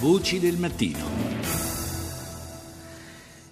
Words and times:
Voci 0.00 0.38
del 0.38 0.56
mattino. 0.58 1.04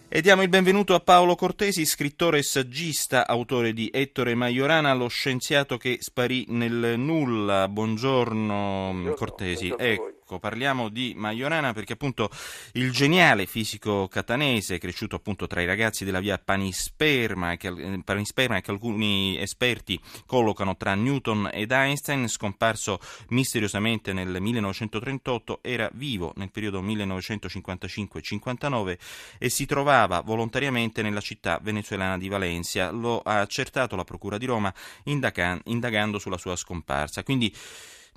E 0.08 0.20
diamo 0.20 0.42
il 0.42 0.48
benvenuto 0.48 0.94
a 0.94 1.00
Paolo 1.00 1.34
Cortesi, 1.34 1.84
scrittore 1.84 2.38
e 2.38 2.42
saggista, 2.44 3.26
autore 3.26 3.72
di 3.72 3.90
Ettore 3.92 4.36
Majorana, 4.36 4.94
lo 4.94 5.08
scienziato 5.08 5.76
che 5.76 5.98
sparì 6.00 6.44
nel 6.50 6.94
nulla. 6.98 7.66
Buongiorno, 7.66 8.90
Buongiorno 8.92 9.14
Cortesi. 9.14 9.74
Ecco, 9.76 10.15
Ecco, 10.28 10.40
parliamo 10.40 10.88
di 10.88 11.12
Majorana 11.14 11.72
perché 11.72 11.92
appunto 11.92 12.28
il 12.72 12.90
geniale 12.90 13.46
fisico 13.46 14.08
catanese, 14.08 14.78
cresciuto 14.78 15.14
appunto 15.14 15.46
tra 15.46 15.60
i 15.60 15.66
ragazzi 15.66 16.04
della 16.04 16.18
via 16.18 16.36
Panisperma, 16.36 17.56
che, 17.56 17.68
eh, 17.68 18.00
Panisperma 18.04 18.60
che 18.60 18.72
alcuni 18.72 19.40
esperti 19.40 20.00
collocano 20.26 20.76
tra 20.76 20.96
Newton 20.96 21.50
ed 21.52 21.70
Einstein, 21.70 22.26
scomparso 22.26 22.98
misteriosamente 23.28 24.12
nel 24.12 24.40
1938, 24.40 25.60
era 25.62 25.88
vivo 25.92 26.32
nel 26.34 26.50
periodo 26.50 26.82
1955-59 26.82 28.98
e 29.38 29.48
si 29.48 29.64
trovava 29.64 30.22
volontariamente 30.22 31.02
nella 31.02 31.20
città 31.20 31.60
venezuelana 31.62 32.18
di 32.18 32.28
Valencia. 32.28 32.90
Lo 32.90 33.20
ha 33.20 33.38
accertato 33.38 33.94
la 33.94 34.02
Procura 34.02 34.38
di 34.38 34.46
Roma 34.46 34.74
indagando 35.04 36.18
sulla 36.18 36.36
sua 36.36 36.56
scomparsa. 36.56 37.22
Quindi 37.22 37.54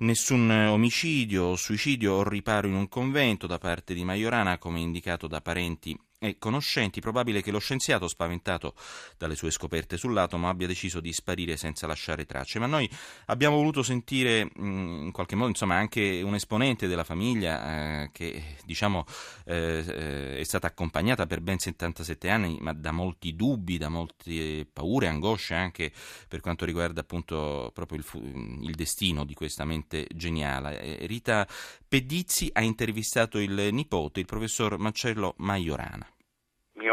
Nessun 0.02 0.50
omicidio 0.50 1.44
o 1.48 1.56
suicidio 1.56 2.14
o 2.14 2.22
riparo 2.26 2.66
in 2.66 2.72
un 2.72 2.88
convento 2.88 3.46
da 3.46 3.58
parte 3.58 3.92
di 3.92 4.02
Majorana, 4.02 4.56
come 4.56 4.80
indicato 4.80 5.26
da 5.26 5.42
parenti 5.42 5.94
e 6.22 6.36
conoscenti, 6.38 7.00
probabile 7.00 7.40
che 7.40 7.50
lo 7.50 7.58
scienziato, 7.58 8.06
spaventato 8.06 8.74
dalle 9.16 9.34
sue 9.34 9.50
scoperte 9.50 9.96
sull'atomo, 9.96 10.50
abbia 10.50 10.66
deciso 10.66 11.00
di 11.00 11.14
sparire 11.14 11.56
senza 11.56 11.86
lasciare 11.86 12.26
tracce. 12.26 12.58
Ma 12.58 12.66
noi 12.66 12.88
abbiamo 13.26 13.56
voluto 13.56 13.82
sentire 13.82 14.44
mm, 14.44 15.04
in 15.06 15.12
qualche 15.12 15.34
modo 15.34 15.48
insomma, 15.48 15.76
anche 15.76 16.20
un 16.22 16.34
esponente 16.34 16.86
della 16.88 17.04
famiglia 17.04 18.02
eh, 18.02 18.10
che 18.12 18.56
diciamo, 18.66 19.06
eh, 19.46 20.36
è 20.36 20.44
stata 20.44 20.66
accompagnata 20.66 21.24
per 21.24 21.40
ben 21.40 21.58
77 21.58 22.28
anni, 22.28 22.58
ma 22.60 22.74
da 22.74 22.92
molti 22.92 23.34
dubbi, 23.34 23.78
da 23.78 23.88
molte 23.88 24.66
paure, 24.70 25.08
angosce 25.08 25.54
anche 25.54 25.90
per 26.28 26.40
quanto 26.40 26.66
riguarda 26.66 27.00
appunto 27.00 27.70
proprio 27.72 27.98
il, 27.98 28.60
il 28.64 28.74
destino 28.74 29.24
di 29.24 29.32
questa 29.32 29.64
mente 29.64 30.06
geniale. 30.14 30.82
Eh, 30.82 31.06
Rita 31.06 31.48
Pedizzi 31.88 32.50
ha 32.52 32.60
intervistato 32.60 33.38
il 33.38 33.70
nipote, 33.72 34.20
il 34.20 34.26
professor 34.26 34.76
Marcello 34.76 35.32
Maiorana 35.38 36.09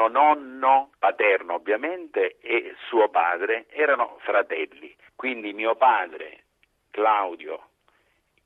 nonno 0.08 0.91
paterno 1.00 1.55
ovviamente 1.55 2.38
e 2.41 2.75
suo 2.88 3.09
padre 3.09 3.66
erano 3.69 4.17
fratelli, 4.22 4.95
quindi 5.16 5.53
mio 5.53 5.75
padre 5.75 6.44
Claudio 6.91 7.67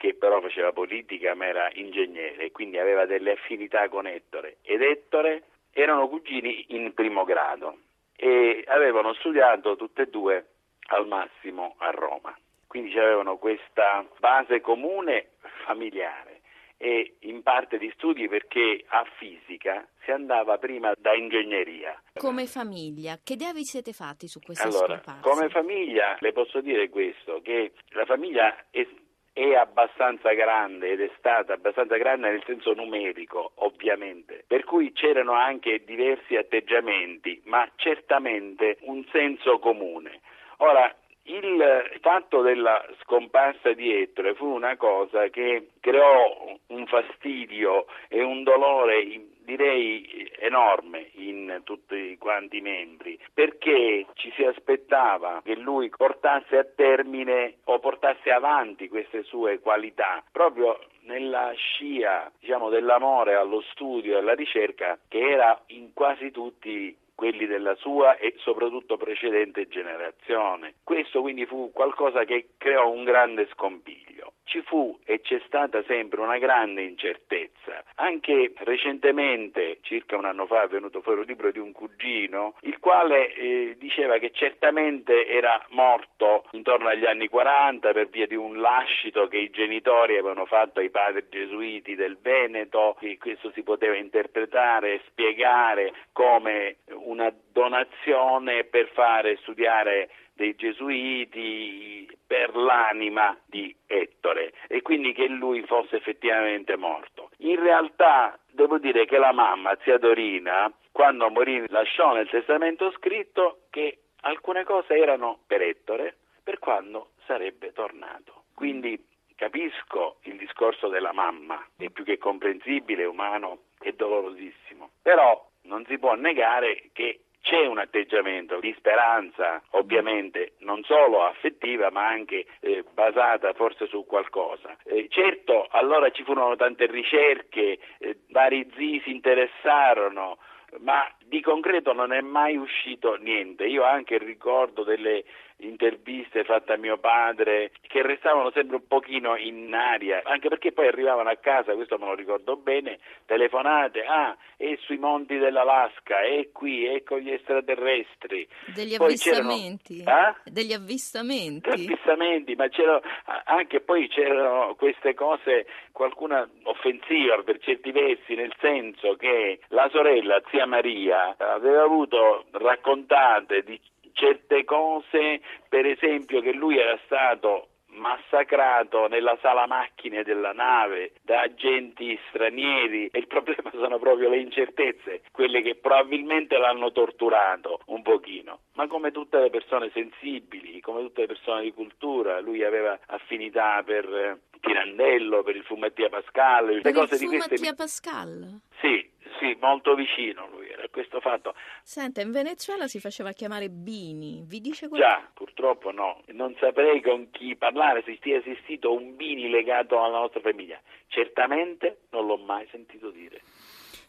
che 0.01 0.15
però 0.15 0.41
faceva 0.41 0.71
politica 0.71 1.35
ma 1.35 1.45
era 1.45 1.69
ingegnere 1.73 2.51
quindi 2.51 2.79
aveva 2.79 3.05
delle 3.05 3.33
affinità 3.33 3.87
con 3.87 4.07
Ettore. 4.07 4.57
Ed 4.63 4.81
Ettore 4.81 5.43
erano 5.71 6.07
cugini 6.09 6.65
in 6.69 6.93
primo 6.95 7.23
grado 7.23 7.77
e 8.15 8.63
avevano 8.67 9.13
studiato 9.13 9.75
tutte 9.75 10.01
e 10.01 10.07
due 10.07 10.45
al 10.87 11.05
massimo 11.07 11.75
a 11.77 11.91
Roma. 11.91 12.35
Quindi 12.65 12.97
avevano 12.97 13.37
questa 13.37 14.03
base 14.19 14.59
comune 14.59 15.33
familiare 15.65 16.40
e 16.81 17.17
in 17.19 17.43
parte 17.43 17.77
di 17.77 17.91
studi 17.93 18.27
perché 18.27 18.83
a 18.87 19.05
fisica 19.19 19.87
si 20.03 20.09
andava 20.09 20.57
prima 20.57 20.91
da 20.97 21.13
ingegneria. 21.13 22.01
Come 22.15 22.47
famiglia, 22.47 23.19
che 23.23 23.33
idea 23.33 23.53
vi 23.53 23.63
siete 23.63 23.93
fatti 23.93 24.27
su 24.27 24.39
questa 24.39 24.67
allora, 24.67 24.99
scomparsa? 24.99 25.29
Come 25.29 25.49
famiglia 25.49 26.17
le 26.19 26.31
posso 26.31 26.59
dire 26.59 26.89
questo, 26.89 27.39
che 27.43 27.73
la 27.89 28.05
famiglia 28.05 28.65
è 28.71 28.87
è 29.33 29.53
abbastanza 29.53 30.33
grande 30.33 30.91
ed 30.91 30.99
è 30.99 31.09
stata 31.17 31.53
abbastanza 31.53 31.95
grande 31.95 32.29
nel 32.29 32.43
senso 32.45 32.73
numerico, 32.73 33.53
ovviamente, 33.55 34.43
per 34.45 34.65
cui 34.65 34.91
c'erano 34.91 35.31
anche 35.31 35.85
diversi 35.85 36.35
atteggiamenti, 36.35 37.41
ma 37.45 37.65
certamente 37.77 38.79
un 38.81 39.05
senso 39.09 39.57
comune. 39.59 40.19
Ora, 40.57 40.93
il 41.23 41.99
fatto 42.01 42.41
della 42.41 42.83
scomparsa 43.01 43.73
di 43.73 43.93
Ettore 43.93 44.33
fu 44.33 44.47
una 44.47 44.75
cosa 44.77 45.27
che 45.29 45.69
creò 45.79 46.57
un 46.67 46.85
fastidio 46.87 47.85
e 48.07 48.23
un 48.23 48.43
dolore 48.43 49.29
direi 49.43 50.31
enorme 50.39 51.09
in 51.13 51.61
tutti 51.63 52.17
quanti 52.17 52.57
i 52.57 52.61
membri 52.61 53.19
perché 53.33 54.05
ci 54.13 54.31
si 54.35 54.43
aspettava 54.43 55.41
che 55.43 55.55
lui 55.55 55.89
portasse 55.89 56.57
a 56.57 56.63
termine 56.63 57.55
o 57.65 57.79
portasse 57.79 58.31
avanti 58.31 58.87
queste 58.87 59.23
sue 59.23 59.59
qualità 59.59 60.23
proprio 60.31 60.79
nella 61.03 61.51
scia 61.55 62.31
diciamo, 62.39 62.69
dell'amore 62.69 63.35
allo 63.35 63.61
studio 63.71 64.15
e 64.15 64.19
alla 64.19 64.35
ricerca 64.35 64.97
che 65.07 65.19
era 65.19 65.59
in 65.67 65.93
quasi 65.93 66.31
tutti 66.31 66.95
quelli 67.21 67.45
della 67.45 67.75
sua 67.75 68.17
e 68.17 68.33
soprattutto 68.37 68.97
precedente 68.97 69.67
generazione. 69.67 70.73
Questo 70.83 71.21
quindi 71.21 71.45
fu 71.45 71.69
qualcosa 71.71 72.23
che 72.23 72.53
creò 72.57 72.89
un 72.89 73.03
grande 73.03 73.47
scompiglio. 73.51 74.20
Ci 74.43 74.61
fu 74.63 74.99
e 75.05 75.21
c'è 75.21 75.41
stata 75.45 75.83
sempre 75.83 76.19
una 76.21 76.37
grande 76.37 76.81
incertezza. 76.81 77.83
Anche 77.95 78.53
recentemente, 78.57 79.77
circa 79.81 80.17
un 80.17 80.25
anno 80.25 80.45
fa, 80.45 80.63
è 80.63 80.67
venuto 80.67 81.01
fuori 81.01 81.19
un 81.19 81.25
libro 81.25 81.51
di 81.51 81.59
un 81.59 81.71
cugino, 81.71 82.55
il 82.61 82.79
quale 82.79 83.33
eh, 83.33 83.75
diceva 83.77 84.17
che 84.17 84.31
certamente 84.31 85.27
era 85.27 85.63
morto 85.69 86.45
intorno 86.51 86.89
agli 86.89 87.05
anni 87.05 87.27
40 87.27 87.91
per 87.93 88.09
via 88.09 88.27
di 88.27 88.35
un 88.35 88.59
lascito 88.59 89.27
che 89.27 89.37
i 89.37 89.49
genitori 89.49 90.17
avevano 90.17 90.45
fatto 90.45 90.79
ai 90.79 90.89
padri 90.89 91.25
gesuiti 91.29 91.95
del 91.95 92.17
Veneto, 92.21 92.97
e 92.99 93.17
questo 93.17 93.51
si 93.51 93.63
poteva 93.63 93.95
interpretare 93.95 94.95
e 94.95 95.01
spiegare 95.07 95.93
come 96.11 96.77
una 96.93 97.33
donazione 97.51 98.63
per 98.65 98.89
fare 98.93 99.37
studiare 99.37 100.09
dei 100.33 100.55
gesuiti 100.55 102.00
per 102.31 102.55
l'anima 102.55 103.37
di 103.45 103.75
Ettore 103.85 104.53
e 104.69 104.81
quindi 104.81 105.11
che 105.11 105.27
lui 105.27 105.63
fosse 105.63 105.97
effettivamente 105.97 106.77
morto. 106.77 107.29
In 107.39 107.61
realtà 107.61 108.39
devo 108.49 108.77
dire 108.77 109.03
che 109.03 109.17
la 109.17 109.33
mamma, 109.33 109.77
zia 109.83 109.97
Dorina, 109.97 110.71
quando 110.93 111.29
morì 111.29 111.67
lasciò 111.67 112.13
nel 112.13 112.29
testamento 112.29 112.89
scritto 112.91 113.63
che 113.69 113.97
alcune 114.21 114.63
cose 114.63 114.95
erano 114.95 115.39
per 115.45 115.61
Ettore 115.61 116.15
per 116.41 116.57
quando 116.59 117.09
sarebbe 117.25 117.73
tornato. 117.73 118.43
Quindi 118.55 118.97
capisco 119.35 120.19
il 120.21 120.37
discorso 120.37 120.87
della 120.87 121.11
mamma, 121.11 121.61
è 121.75 121.89
più 121.89 122.05
che 122.05 122.17
comprensibile, 122.17 123.03
umano 123.03 123.63
e 123.81 123.91
dolorosissimo, 123.91 124.91
però 125.01 125.49
non 125.63 125.83
si 125.85 125.97
può 125.97 126.15
negare 126.15 126.91
che 126.93 127.23
c'è 127.51 127.67
un 127.67 127.79
atteggiamento 127.79 128.61
di 128.61 128.73
speranza, 128.77 129.61
ovviamente 129.71 130.53
non 130.59 130.81
solo 130.83 131.25
affettiva, 131.25 131.91
ma 131.91 132.07
anche 132.07 132.45
eh, 132.61 132.85
basata 132.93 133.51
forse 133.51 133.87
su 133.87 134.05
qualcosa. 134.05 134.77
Eh, 134.85 135.07
certo, 135.09 135.67
allora 135.71 136.09
ci 136.11 136.23
furono 136.23 136.55
tante 136.55 136.85
ricerche, 136.85 137.77
eh, 137.97 138.19
vari 138.29 138.71
zii 138.73 139.01
si 139.01 139.11
interessarono, 139.11 140.37
ma 140.77 141.05
di 141.25 141.41
concreto 141.41 141.91
non 141.91 142.13
è 142.13 142.21
mai 142.21 142.55
uscito 142.55 143.15
niente. 143.15 143.65
Io 143.65 143.83
anche 143.83 144.17
ricordo 144.17 144.83
delle 144.83 145.25
interviste 145.61 146.43
fatte 146.43 146.73
a 146.73 146.77
mio 146.77 146.97
padre 146.97 147.71
che 147.81 148.01
restavano 148.01 148.51
sempre 148.51 148.77
un 148.77 148.87
pochino 148.87 149.35
in 149.35 149.73
aria, 149.73 150.21
anche 150.23 150.49
perché 150.49 150.71
poi 150.71 150.87
arrivavano 150.87 151.29
a 151.29 151.37
casa, 151.37 151.73
questo 151.73 151.97
me 151.97 152.05
lo 152.05 152.15
ricordo 152.15 152.55
bene, 152.55 152.99
telefonate, 153.25 154.03
ah, 154.03 154.35
è 154.57 154.77
sui 154.81 154.97
monti 154.97 155.37
dell'Alaska, 155.37 156.21
è 156.21 156.49
qui, 156.51 156.85
è 156.85 157.03
con 157.03 157.19
gli 157.19 157.31
extraterrestri. 157.31 158.47
Degli 158.73 158.95
poi 158.97 159.07
avvistamenti. 159.07 160.03
Ah? 160.05 160.35
Degli 160.45 160.73
avvistamenti. 160.73 161.69
Degli 161.69 161.85
avvistamenti, 161.85 162.55
ma 162.55 162.67
c'erano 162.67 163.01
anche 163.45 163.81
poi 163.81 164.07
c'erano 164.07 164.75
queste 164.75 165.13
cose, 165.13 165.65
qualcuna 165.91 166.47
offensiva 166.63 167.41
per 167.43 167.59
certi 167.59 167.91
versi, 167.91 168.35
nel 168.35 168.53
senso 168.59 169.15
che 169.15 169.59
la 169.69 169.89
sorella, 169.91 170.41
zia 170.49 170.65
Maria, 170.65 171.35
aveva 171.37 171.83
avuto 171.83 172.45
raccontate 172.51 173.63
di 173.63 173.79
certe 174.21 174.63
cose, 174.63 175.41
per 175.67 175.87
esempio 175.87 176.41
che 176.41 176.53
lui 176.53 176.77
era 176.77 176.97
stato 177.05 177.69
massacrato 177.93 179.07
nella 179.07 179.37
sala 179.41 179.65
macchine 179.65 180.23
della 180.23 180.53
nave 180.53 181.11
da 181.23 181.41
agenti 181.41 182.17
stranieri 182.29 183.07
e 183.07 183.19
il 183.19 183.27
problema 183.27 183.69
sono 183.73 183.97
proprio 183.97 184.29
le 184.29 184.39
incertezze, 184.39 185.23
quelle 185.31 185.61
che 185.61 185.75
probabilmente 185.75 186.57
l'hanno 186.57 186.91
torturato 186.91 187.81
un 187.87 188.03
pochino. 188.03 188.59
Ma 188.75 188.87
come 188.87 189.11
tutte 189.11 189.39
le 189.39 189.49
persone 189.49 189.89
sensibili, 189.91 190.79
come 190.81 191.01
tutte 191.01 191.21
le 191.21 191.27
persone 191.27 191.63
di 191.63 191.73
cultura, 191.73 192.39
lui 192.39 192.63
aveva 192.63 192.97
affinità 193.07 193.81
per 193.83 194.39
Pirandello, 194.59 195.41
per 195.41 195.55
il 195.55 195.63
fu 195.63 195.75
Mattia 195.75 196.07
Pascal, 196.07 196.79
per 196.81 196.85
le 196.85 196.93
cose 196.93 197.17
di 197.17 197.25
queste 197.25 197.55
Mattia 197.55 197.73
Pascal? 197.73 198.61
Sì, 198.79 199.09
sì, 199.39 199.57
molto 199.59 199.95
vicino 199.95 200.47
lui 200.51 200.60
questo 200.89 201.19
fatto. 201.19 201.53
Senta, 201.83 202.21
in 202.21 202.31
Venezuela 202.31 202.87
si 202.87 202.99
faceva 202.99 203.31
chiamare 203.31 203.69
Bini, 203.69 204.43
vi 204.45 204.59
dice 204.59 204.87
quello? 204.87 205.03
Già, 205.03 205.29
purtroppo 205.33 205.91
no, 205.91 206.21
non 206.27 206.55
saprei 206.59 207.01
con 207.01 207.29
chi 207.31 207.55
parlare 207.55 208.03
se 208.03 208.15
stia 208.17 208.37
esistito 208.37 208.93
un 208.93 209.15
Bini 209.15 209.49
legato 209.49 210.01
alla 210.01 210.19
nostra 210.19 210.41
famiglia. 210.41 210.79
Certamente 211.07 212.01
non 212.11 212.25
l'ho 212.25 212.37
mai 212.37 212.67
sentito 212.71 213.09
dire. 213.09 213.41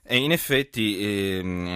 E 0.04 0.16
in 0.16 0.32
effetti, 0.32 0.98
ehm, 1.00 1.66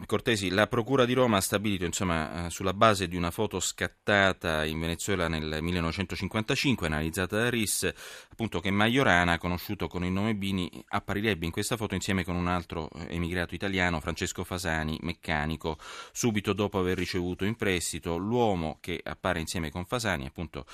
eh, 0.00 0.06
Cortesi, 0.06 0.48
la 0.50 0.68
Procura 0.68 1.04
di 1.04 1.12
Roma 1.12 1.38
ha 1.38 1.40
stabilito, 1.40 1.84
insomma, 1.84 2.46
eh, 2.46 2.50
sulla 2.50 2.72
base 2.72 3.08
di 3.08 3.16
una 3.16 3.32
foto 3.32 3.58
scattata 3.58 4.64
in 4.64 4.78
Venezuela 4.78 5.26
nel 5.26 5.58
1955, 5.60 6.86
analizzata 6.86 7.36
da 7.36 7.50
RIS, 7.50 7.92
appunto 8.30 8.60
che 8.60 8.70
Majorana, 8.70 9.38
conosciuto 9.38 9.88
con 9.88 10.04
il 10.04 10.12
nome 10.12 10.36
Bini, 10.36 10.70
apparirebbe 10.86 11.46
in 11.46 11.50
questa 11.50 11.76
foto 11.76 11.96
insieme 11.96 12.22
con 12.22 12.36
un 12.36 12.46
altro 12.46 12.88
eh, 12.94 13.16
emigrato 13.16 13.56
italiano, 13.56 13.98
Francesco 13.98 14.44
Fasani, 14.44 14.96
meccanico, 15.02 15.76
subito 16.12 16.52
dopo 16.52 16.78
aver 16.78 16.96
ricevuto 16.96 17.44
in 17.44 17.56
prestito. 17.56 18.16
L'uomo 18.16 18.78
che 18.80 19.00
appare 19.02 19.40
insieme 19.40 19.72
con 19.72 19.84
Fasani, 19.84 20.26
appunto 20.26 20.64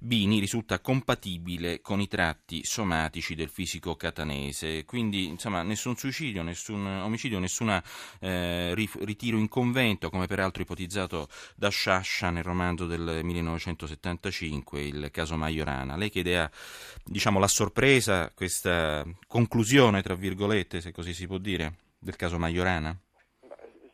Bini, 0.00 0.38
risulta 0.38 0.78
compatibile 0.78 1.80
con 1.80 2.00
i 2.00 2.06
tratti 2.06 2.62
somatici 2.62 3.34
del 3.34 3.48
fisico 3.48 3.96
catanese. 3.96 4.84
Quindi, 4.84 5.26
insomma, 5.26 5.62
nessun 5.64 5.96
suicidio 5.96 6.42
nessun 6.44 6.86
omicidio, 6.86 7.38
nessun 7.38 7.82
eh, 8.20 8.74
ritiro 8.74 9.36
in 9.36 9.48
convento, 9.48 10.10
come 10.10 10.26
peraltro 10.26 10.62
ipotizzato 10.62 11.28
da 11.56 11.68
Sciascia 11.68 12.30
nel 12.30 12.44
romanzo 12.44 12.86
del 12.86 13.20
1975, 13.22 14.80
il 14.80 15.10
caso 15.10 15.36
Majorana. 15.36 15.96
Lei 15.96 16.10
che 16.10 16.20
idea, 16.20 16.48
diciamo, 17.04 17.38
la 17.38 17.48
sorpresa, 17.48 18.30
questa 18.34 19.04
conclusione, 19.26 20.02
tra 20.02 20.14
virgolette, 20.14 20.80
se 20.80 20.92
così 20.92 21.12
si 21.12 21.26
può 21.26 21.38
dire, 21.38 21.72
del 21.98 22.16
caso 22.16 22.38
Majorana? 22.38 22.94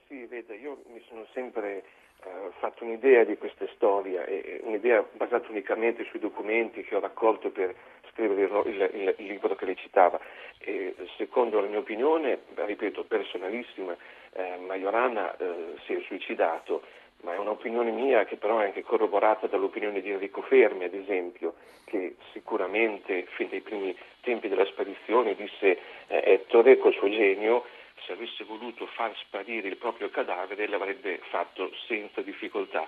Sì, 0.07 0.27
vede, 0.27 0.57
io 0.57 0.83
mi 0.93 1.01
sono 1.09 1.27
sempre 1.33 1.85
eh, 2.23 2.51
fatto 2.59 2.85
un'idea 2.85 3.25
di 3.25 3.37
questa 3.37 3.67
storia, 3.75 4.25
un'idea 4.63 5.05
basata 5.17 5.49
unicamente 5.49 6.05
sui 6.11 6.19
documenti 6.19 6.83
che 6.83 6.97
ho 6.97 7.01
raccolto 7.01 7.51
per 7.51 7.75
scrivere 8.13 8.43
il, 8.43 8.91
il, 8.95 9.15
il 9.19 9.27
libro 9.27 9.55
che 9.55 9.65
lei 9.65 9.77
citava. 9.77 10.21
E, 10.59 10.95
secondo 11.17 11.61
la 11.61 11.67
mia 11.67 11.79
opinione, 11.79 12.41
ripeto, 12.55 13.05
personalissima, 13.05 13.97
eh, 14.33 14.57
Majorana 14.59 15.37
eh, 15.37 15.75
si 15.87 15.95
è 15.95 16.01
suicidato, 16.07 16.83
ma 17.23 17.35
è 17.35 17.39
un'opinione 17.39 17.91
mia 17.91 18.25
che 18.25 18.37
però 18.37 18.59
è 18.59 18.67
anche 18.67 18.83
corroborata 18.83 19.47
dall'opinione 19.47 20.01
di 20.01 20.11
Enrico 20.11 20.43
Fermi, 20.43 20.85
ad 20.85 20.95
esempio, 20.95 21.55
che 21.85 22.17
sicuramente 22.33 23.27
fin 23.37 23.49
dai 23.49 23.61
primi 23.61 23.97
tempi 24.23 24.49
della 24.49 24.65
sparizione 24.67 25.35
disse 25.35 25.79
eh, 26.07 26.23
Ettore 26.25 26.79
col 26.79 26.95
suo 26.95 27.11
genio 27.11 27.65
se 28.07 28.13
avesse 28.13 28.45
voluto 28.45 28.87
far 28.87 29.15
sparire 29.17 29.69
il 29.69 29.77
proprio 29.77 30.09
cadavere 30.09 30.67
l'avrebbe 30.67 31.21
fatto 31.29 31.71
senza 31.87 32.23
difficoltà. 32.23 32.87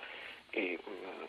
E, 0.51 0.79
mh, 0.83 0.91
mm, 0.91 1.25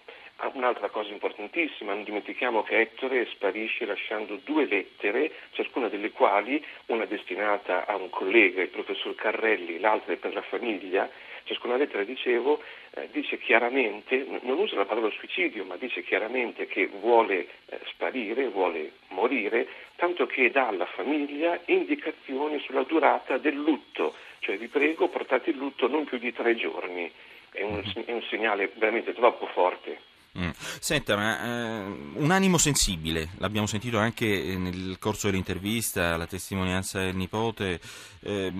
Un'altra 0.53 0.89
cosa 0.89 1.09
importantissima, 1.09 1.93
non 1.93 2.03
dimentichiamo 2.03 2.63
che 2.63 2.79
Ettore 2.79 3.25
sparisce 3.27 3.85
lasciando 3.85 4.39
due 4.43 4.65
lettere, 4.65 5.31
ciascuna 5.51 5.87
delle 5.87 6.11
quali, 6.11 6.63
una 6.87 7.05
destinata 7.05 7.85
a 7.85 7.95
un 7.95 8.09
collega, 8.09 8.61
il 8.61 8.67
professor 8.69 9.15
Carrelli, 9.15 9.79
l'altra 9.79 10.13
è 10.13 10.17
per 10.17 10.33
la 10.33 10.41
famiglia, 10.41 11.09
ciascuna 11.43 11.77
lettera, 11.77 12.03
dicevo, 12.03 12.61
eh, 12.91 13.09
dice 13.11 13.37
chiaramente, 13.39 14.25
non 14.41 14.59
usa 14.59 14.75
la 14.75 14.85
parola 14.85 15.09
suicidio, 15.11 15.63
ma 15.65 15.75
dice 15.77 16.03
chiaramente 16.03 16.67
che 16.67 16.87
vuole 16.87 17.47
eh, 17.67 17.79
sparire, 17.85 18.49
vuole 18.49 18.91
morire, 19.09 19.67
tanto 19.95 20.25
che 20.25 20.51
dà 20.51 20.67
alla 20.67 20.85
famiglia 20.87 21.59
indicazioni 21.65 22.59
sulla 22.59 22.83
durata 22.83 23.37
del 23.37 23.55
lutto, 23.55 24.13
cioè 24.39 24.57
vi 24.57 24.67
prego 24.67 25.07
portate 25.07 25.51
il 25.51 25.57
lutto 25.57 25.87
non 25.87 26.05
più 26.05 26.17
di 26.17 26.33
tre 26.33 26.55
giorni. 26.55 27.11
È 27.51 27.61
un, 27.61 27.81
è 28.05 28.11
un 28.11 28.23
segnale 28.23 28.71
veramente 28.75 29.13
troppo 29.13 29.45
forte. 29.47 30.11
Mm. 30.37 30.49
Senta, 30.79 31.15
ma 31.15 31.43
eh, 31.43 32.11
un 32.15 32.31
animo 32.31 32.57
sensibile, 32.57 33.29
l'abbiamo 33.37 33.67
sentito 33.67 33.99
anche 33.99 34.55
nel 34.57 34.97
corso 34.97 35.27
dell'intervista, 35.27 36.17
la 36.17 36.25
testimonianza 36.25 36.99
del 36.99 37.15
nipote, 37.15 37.79
eh, 38.21 38.51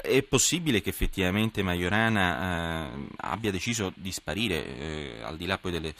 è 0.00 0.22
possibile 0.22 0.80
che 0.80 0.90
effettivamente 0.90 1.62
Majorana 1.62 2.92
eh, 2.92 3.06
abbia 3.16 3.50
deciso 3.50 3.92
di 3.94 4.12
sparire, 4.12 4.78
eh, 4.78 5.22
al 5.22 5.36
di 5.36 5.46
là 5.46 5.58
poi 5.58 5.72
delle, 5.72 5.94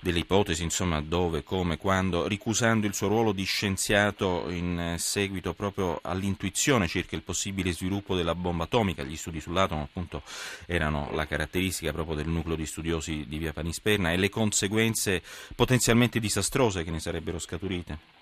delle, 0.00 0.18
ipotesi, 0.18 0.62
insomma, 0.62 1.00
dove, 1.00 1.42
come, 1.42 1.76
quando, 1.76 2.26
ricusando 2.26 2.86
il 2.86 2.94
suo 2.94 3.08
ruolo 3.08 3.32
di 3.32 3.44
scienziato 3.44 4.48
in 4.50 4.96
seguito 4.98 5.54
proprio 5.54 5.98
all'intuizione 6.02 6.88
circa 6.88 7.16
il 7.16 7.22
possibile 7.22 7.72
sviluppo 7.72 8.16
della 8.16 8.34
bomba 8.34 8.64
atomica. 8.64 9.02
Gli 9.02 9.16
studi 9.16 9.40
sull'atomo, 9.40 9.82
appunto, 9.82 10.22
erano 10.66 11.10
la 11.12 11.26
caratteristica 11.26 11.92
proprio 11.92 12.16
del 12.16 12.28
nucleo 12.28 12.56
di 12.56 12.66
studiosi 12.66 13.24
di 13.28 13.38
via 13.38 13.52
Panisperna 13.52 14.12
e 14.12 14.16
le 14.16 14.30
conseguenze 14.30 15.22
potenzialmente 15.54 16.18
disastrose 16.18 16.82
che 16.82 16.90
ne 16.90 17.00
sarebbero 17.00 17.38
scaturite. 17.38 18.13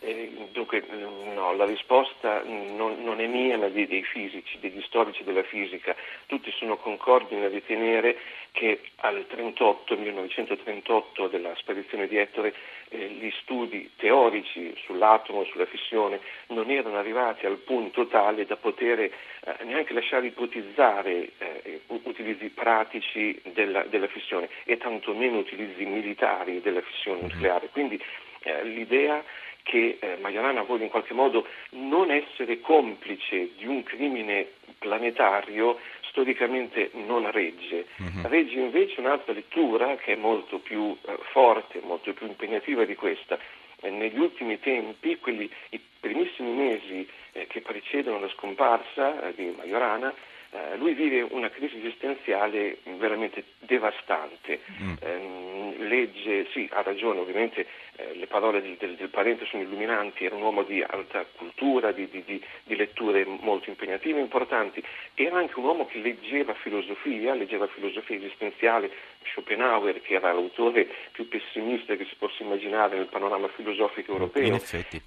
Eh, 0.00 0.48
dunque, 0.52 0.84
no, 1.34 1.54
la 1.54 1.64
risposta 1.64 2.42
non, 2.44 3.02
non 3.02 3.20
è 3.20 3.26
mia 3.26 3.56
ma 3.56 3.68
dei, 3.68 3.86
dei, 3.86 4.02
fisici, 4.02 4.58
degli 4.58 4.82
storici 4.82 5.24
della 5.24 5.42
fisica. 5.42 5.94
Tutti 6.26 6.52
sono 6.52 6.76
concordi 6.76 7.34
nel 7.34 7.50
ritenere 7.50 8.16
che 8.52 8.80
al 8.96 9.26
38, 9.26 9.96
1938 9.96 11.28
della 11.28 11.54
spedizione 11.56 12.06
di 12.06 12.16
Ettore 12.16 12.54
eh, 12.88 13.08
gli 13.08 13.30
studi 13.42 13.90
teorici 13.96 14.74
sull'atomo 14.84 15.42
e 15.42 15.48
sulla 15.50 15.66
fissione 15.66 16.20
non 16.48 16.70
erano 16.70 16.96
arrivati 16.96 17.44
al 17.44 17.58
punto 17.58 18.06
tale 18.06 18.46
da 18.46 18.56
poter 18.56 19.00
eh, 19.00 19.12
neanche 19.64 19.92
lasciare 19.92 20.26
ipotizzare 20.26 21.30
eh, 21.38 21.80
utilizzi 21.86 22.48
pratici 22.48 23.40
della, 23.52 23.82
della, 23.84 24.06
fissione 24.06 24.48
e 24.64 24.78
tantomeno 24.78 25.38
utilizzi 25.38 25.84
militari 25.84 26.60
della 26.60 26.80
fissione 26.80 27.20
mm-hmm. 27.20 27.30
nucleare. 27.30 27.68
Quindi 27.72 28.00
eh, 28.40 28.64
l'idea 28.64 29.22
che 29.66 29.98
eh, 30.00 30.16
Majorana 30.20 30.62
vuole 30.62 30.84
in 30.84 30.90
qualche 30.90 31.12
modo 31.12 31.44
non 31.70 32.12
essere 32.12 32.60
complice 32.60 33.50
di 33.56 33.66
un 33.66 33.82
crimine 33.82 34.46
planetario 34.78 35.78
storicamente 36.10 36.90
non 36.92 37.28
regge. 37.32 37.86
Uh-huh. 37.98 38.28
Regge 38.28 38.60
invece 38.60 39.00
un'altra 39.00 39.32
lettura 39.32 39.96
che 39.96 40.12
è 40.12 40.16
molto 40.16 40.60
più 40.60 40.96
eh, 41.04 41.18
forte, 41.32 41.80
molto 41.82 42.12
più 42.12 42.26
impegnativa 42.26 42.84
di 42.84 42.94
questa. 42.94 43.38
Eh, 43.80 43.90
negli 43.90 44.18
ultimi 44.18 44.60
tempi, 44.60 45.18
quelli, 45.18 45.50
i 45.70 45.80
primissimi 45.98 46.52
mesi 46.52 47.06
eh, 47.32 47.48
che 47.48 47.60
precedono 47.60 48.20
la 48.20 48.28
scomparsa 48.28 49.28
eh, 49.28 49.34
di 49.34 49.52
Majorana, 49.56 50.14
eh, 50.56 50.76
lui 50.78 50.94
vive 50.94 51.20
una 51.22 51.50
crisi 51.50 51.76
esistenziale 51.76 52.78
veramente 52.98 53.44
devastante. 53.58 54.60
Mm. 54.80 54.94
Eh, 55.00 55.74
legge, 55.78 56.48
sì, 56.52 56.68
ha 56.72 56.82
ragione, 56.82 57.20
ovviamente 57.20 57.66
eh, 57.96 58.14
le 58.14 58.26
parole 58.26 58.62
del, 58.62 58.76
del, 58.78 58.94
del, 58.96 59.08
parente 59.08 59.44
sono 59.46 59.62
illuminanti, 59.62 60.24
era 60.24 60.34
un 60.34 60.42
uomo 60.42 60.62
di 60.62 60.82
alta 60.82 61.24
cultura, 61.36 61.92
di, 61.92 62.08
di, 62.08 62.22
di, 62.24 62.42
di, 62.64 62.76
letture 62.76 63.24
molto 63.24 63.68
impegnative 63.68 64.18
e 64.18 64.22
importanti, 64.22 64.82
era 65.14 65.38
anche 65.38 65.58
un 65.58 65.66
uomo 65.66 65.86
che 65.86 65.98
leggeva 65.98 66.54
filosofia, 66.54 67.34
leggeva 67.34 67.66
filosofia 67.66 68.16
esistenziale, 68.16 68.90
Schopenhauer, 69.24 70.00
che 70.00 70.14
era 70.14 70.32
l'autore 70.32 70.88
più 71.12 71.28
pessimista 71.28 71.94
che 71.96 72.06
si 72.06 72.14
possa 72.16 72.42
immaginare 72.42 72.96
nel 72.96 73.06
panorama 73.06 73.48
filosofico 73.48 74.12
europeo. 74.12 74.46
In 74.46 74.54
effetti. 74.54 75.02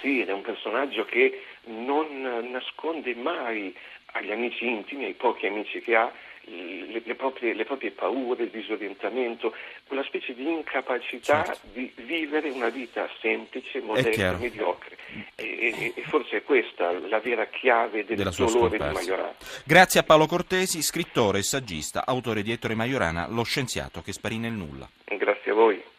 Sì, 0.00 0.20
ed 0.20 0.28
è 0.28 0.32
un 0.32 0.42
personaggio 0.42 1.04
che 1.04 1.42
non 1.64 2.22
nasconde 2.50 3.14
mai 3.14 3.74
agli 4.14 4.30
amici 4.30 4.66
intimi, 4.66 5.04
ai 5.04 5.14
pochi 5.14 5.46
amici 5.46 5.80
che 5.80 5.96
ha, 5.96 6.12
le, 6.46 7.02
le, 7.04 7.14
proprie, 7.14 7.54
le, 7.54 7.64
proprie, 7.64 7.90
paure, 7.90 8.44
il 8.44 8.50
disorientamento, 8.50 9.54
quella 9.86 10.02
specie 10.04 10.34
di 10.34 10.46
incapacità 10.46 11.44
certo. 11.44 11.66
di 11.72 11.92
vivere 11.96 12.50
una 12.50 12.68
vita 12.68 13.08
semplice, 13.20 13.80
modesta, 13.80 14.36
mediocre. 14.36 14.96
E, 15.36 15.44
e, 15.44 15.92
e, 15.94 16.02
forse 16.02 16.38
è 16.38 16.42
questa 16.42 16.92
la 17.08 17.18
vera 17.20 17.46
chiave 17.46 18.04
del 18.04 18.30
dolore 18.36 18.76
di 18.76 18.92
Majorana. 18.92 19.34
Grazie 19.64 20.00
a 20.00 20.02
Paolo 20.02 20.26
Cortesi, 20.26 20.82
scrittore 20.82 21.38
e 21.38 21.42
saggista, 21.42 22.04
autore 22.06 22.42
di 22.42 22.52
Ettore 22.52 22.74
Majorana, 22.74 23.26
lo 23.28 23.42
scienziato 23.42 24.02
che 24.02 24.12
sparì 24.12 24.38
nel 24.38 24.52
nulla. 24.52 24.88
Grazie 25.04 25.50
a 25.50 25.54
voi. 25.54 25.92